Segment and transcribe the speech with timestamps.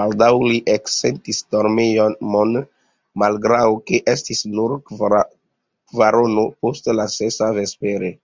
[0.00, 2.54] Baldaŭ li eksentis dormemon,
[3.24, 8.16] malgraŭ ke estis nur kvarono post la sesa vespere.